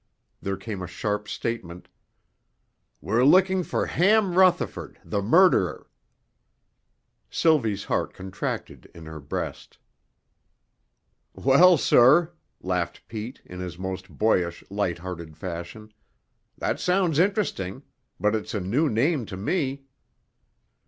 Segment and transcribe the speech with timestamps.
[0.41, 1.87] There came a sharp statement:
[3.01, 5.91] "We're looking for Ham Rutherford, the murderer."
[7.29, 9.77] Sylvie's heart contracted in her breast.
[11.35, 15.93] "Well, sir," laughed Pete, in his most boyish, light hearted fashion,
[16.57, 17.83] "that sounds interesting.
[18.19, 19.83] But it's a new name to me."